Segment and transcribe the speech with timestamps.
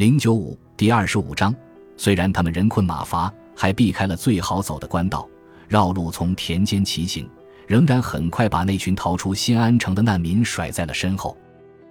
[0.00, 1.54] 零九五第二十五章，
[1.94, 5.28] 虽然他们人困马乏，还避开了最好走的官道，
[5.68, 7.28] 绕路从田间骑行，
[7.66, 11.36] 仍然很快把那群逃出新安城的难民甩在了身后。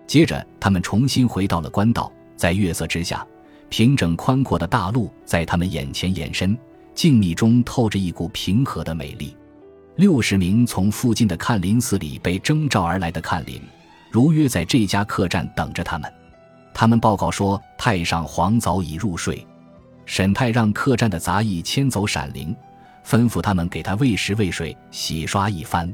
[0.07, 3.23] 接着，他们重新回到了官道，在月色之下，
[3.69, 6.57] 平整宽阔的大路在他们眼前延伸，
[6.95, 9.37] 静谧中透着一股平和的美丽。
[9.97, 13.61] 六十名从附近的看林寺里被征召而来的看林，
[14.09, 16.11] 如约在这家客栈等着他们。
[16.73, 19.45] 他们报告说，太上皇早已入睡。
[20.05, 22.55] 沈泰让客栈的杂役牵走闪灵，
[23.05, 25.93] 吩咐他们给他喂食喂水、洗刷一番。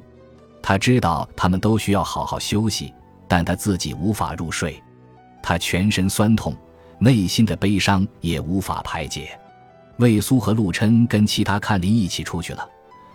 [0.62, 2.94] 他知道他们都需要好好休息。
[3.28, 4.80] 但他自己无法入睡，
[5.42, 6.56] 他全身酸痛，
[7.00, 9.36] 内心的悲伤也无法排解。
[9.98, 12.64] 魏苏和陆琛跟其他看林一起出去了。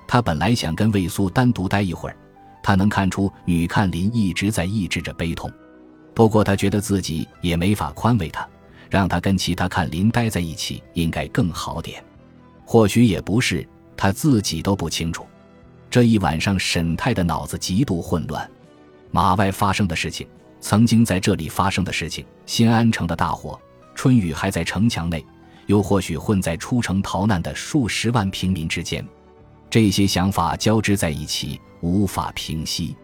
[0.09, 2.17] 他本来想跟魏苏单独待一会儿，
[2.61, 5.49] 他能看出女看林一直在抑制着悲痛。
[6.21, 8.47] 不过他觉得自己也没法宽慰他，
[8.91, 12.05] 让他跟其他看林待在一起应该更好点。
[12.63, 15.25] 或许也不是，他自己都不清楚。
[15.89, 18.47] 这一晚上，沈泰的脑子极度混乱。
[19.11, 20.29] 马外发生的事情，
[20.61, 23.59] 曾经在这里发生的事情，新安城的大火，
[23.95, 25.25] 春雨还在城墙内，
[25.69, 29.03] 又或许混在出城逃难的数十万平民之间，
[29.71, 32.95] 这些想法交织在一起，无法平息。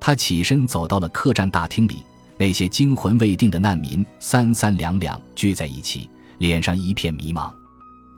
[0.00, 2.02] 他起身走到了客栈大厅里，
[2.36, 7.52] 那些惊魂未定的难民三三两两聚在一起，脸上一片迷茫。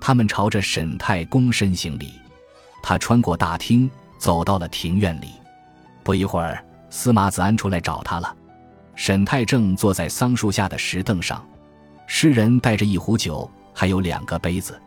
[0.00, 2.12] 他们朝着沈太躬身行礼。
[2.82, 5.28] 他穿过大厅，走到了庭院里。
[6.02, 6.62] 不一会儿。
[6.88, 8.34] 司马子安出来找他了，
[8.94, 11.44] 沈太正坐在桑树下的石凳上，
[12.06, 14.80] 诗人带着一壶酒，还有两个杯子。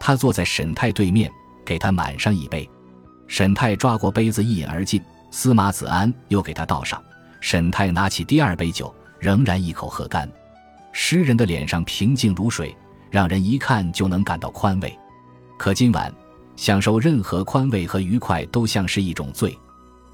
[0.00, 1.30] 他坐在沈太对面，
[1.64, 2.68] 给他满上一杯。
[3.28, 7.00] 沈太抓过杯子一饮而尽，司马子安又给他倒上。
[7.44, 10.26] 沈太拿起第二杯酒，仍然一口喝干。
[10.92, 12.74] 诗人的脸上平静如水，
[13.10, 14.98] 让人一看就能感到宽慰。
[15.58, 16.10] 可今晚
[16.56, 19.54] 享受任何宽慰和愉快，都像是一种罪，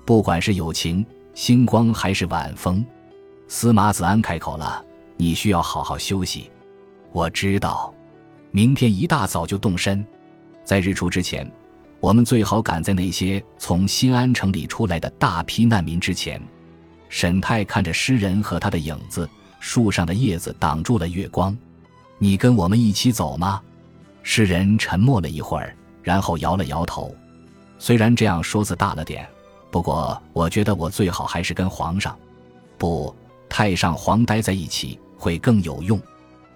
[0.05, 1.07] 不管是友情。
[1.33, 2.85] 星光还是晚风，
[3.47, 4.85] 司马子安开口了
[5.17, 6.51] ：“你需要好好休息。
[7.13, 7.95] 我知道，
[8.51, 10.05] 明天一大早就动身，
[10.65, 11.49] 在日出之前，
[12.01, 16.43] 我们最好赶在那些从新安城里出来的大批难民之前。”
[17.11, 19.29] 沈泰看着诗人和他的影子，
[19.59, 21.55] 树上的叶子挡住了月光。
[22.19, 23.61] 你跟我们一起走吗？
[24.23, 27.15] 诗人沉默了一会儿，然后摇了摇头。
[27.79, 29.29] 虽然这样说字大了点。
[29.71, 32.19] 不过，我觉得我最好还是跟皇上，
[32.77, 33.15] 不，
[33.49, 36.01] 太上皇待在一起会更有用。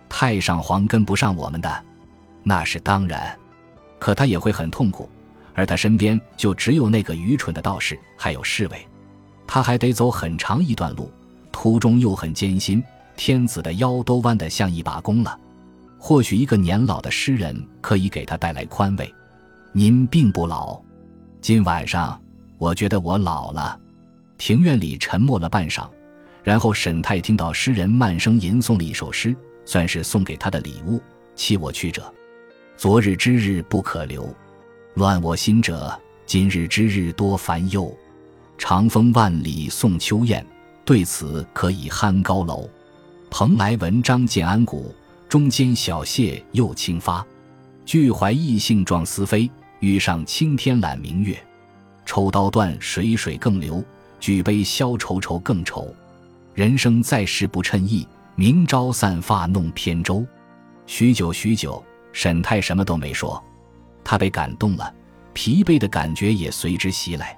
[0.09, 1.85] 太上皇跟不上我们的，
[2.43, 3.39] 那是当然，
[3.99, 5.09] 可他也会很痛苦，
[5.55, 8.87] 而他身边就只有那个愚蠢的道士，还有侍卫，
[9.47, 11.11] 他还得走很长一段路，
[11.53, 12.83] 途中又很艰辛，
[13.17, 15.39] 天子的腰都弯得像一把弓了。
[15.99, 19.15] 或许一个年老的诗人可以给他带来宽慰。
[19.73, 20.81] 您并不老，
[21.41, 22.21] 今晚上。
[22.57, 23.79] 我觉得我老了。
[24.39, 25.89] 庭院里沉默了半晌，
[26.43, 29.35] 然后沈太听到诗人慢声吟诵了一首诗，
[29.65, 31.01] 算是送给他的礼物。
[31.35, 32.13] 弃我去者，
[32.77, 34.23] 昨日之日不可留；
[34.95, 37.95] 乱我心者，今日之日多烦忧。
[38.57, 40.45] 长风万里送秋雁，
[40.85, 42.69] 对此可以酣高楼。
[43.31, 44.95] 蓬莱文章建安骨，
[45.29, 47.25] 中间小谢又清发。
[47.85, 49.51] 俱怀逸兴壮思飞，
[49.81, 51.37] 欲上青天揽明月。
[52.07, 53.85] 抽刀断水水更流，
[54.21, 55.93] 举杯消愁愁更愁。
[56.55, 58.07] 人生在世不称意，
[58.37, 60.25] 明朝散发弄扁舟。
[60.87, 61.83] 许久许久，
[62.13, 63.43] 沈太什么都没说，
[64.05, 64.95] 他被感动了，
[65.33, 67.37] 疲惫的感觉也随之袭来。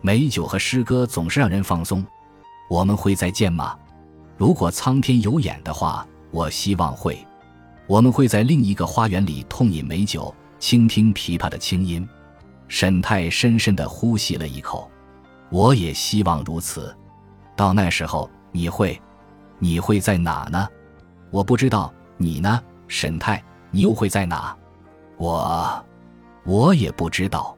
[0.00, 2.04] 美酒和诗歌总是让人放松。
[2.68, 3.76] 我们会再见吗？
[4.36, 7.18] 如果苍天有眼的话，我希望会。
[7.86, 12.08] 我们会在另一个花园里痛饮美酒，倾听琵琶的清音。
[12.68, 14.88] 沈太深深地呼吸了一口，
[15.50, 16.96] 我也希望如此。
[17.56, 19.00] 到那时候，你会，
[19.58, 20.68] 你会在哪呢？
[21.30, 21.92] 我不知道。
[22.16, 23.42] 你呢，沈太？
[23.70, 24.56] 你又会在哪？
[25.16, 25.84] 我，
[26.44, 27.56] 我也不知道。